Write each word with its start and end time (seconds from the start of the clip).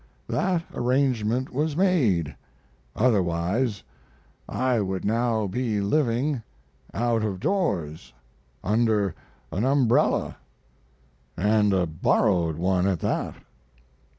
That 0.29 0.63
arrangement 0.73 1.53
was 1.53 1.77
made, 1.77 2.35
otherwise 2.95 3.83
I 4.49 4.79
would 4.81 5.05
now 5.05 5.45
be 5.45 5.79
living 5.79 6.41
out 6.91 7.23
of 7.23 7.39
doors 7.39 8.11
under 8.63 9.13
an 9.51 9.63
umbrella, 9.63 10.37
and 11.37 11.71
a 11.71 11.85
borrowed 11.85 12.57
one 12.57 12.87
at 12.87 12.99
that. 13.01 13.35